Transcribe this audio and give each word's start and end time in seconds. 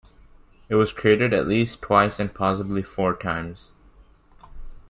It 0.67 0.73
was 0.73 0.91
created 0.91 1.31
at 1.31 1.47
least 1.47 1.83
twice 1.83 2.19
and 2.19 2.33
possibly 2.33 2.81
four 2.81 3.15
times. 3.15 3.71